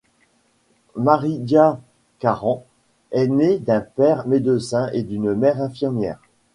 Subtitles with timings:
[0.95, 1.79] Marija
[2.17, 2.63] Karan
[3.11, 6.19] est née d'un père médecin et d'une mère infirmière.